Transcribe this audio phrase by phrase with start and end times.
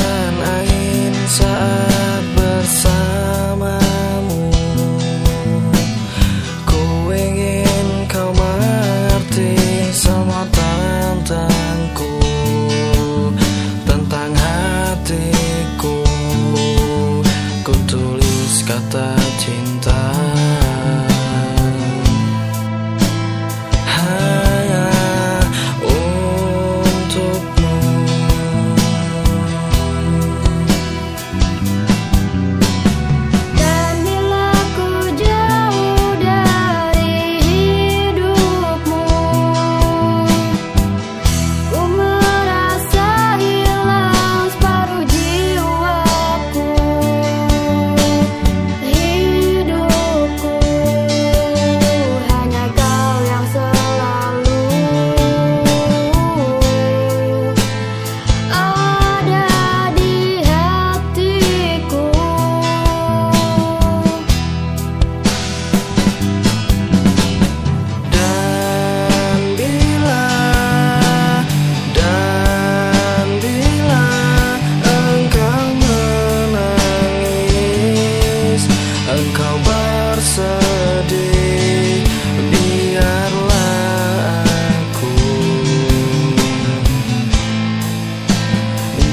[0.00, 0.29] time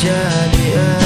[0.00, 0.99] menjadi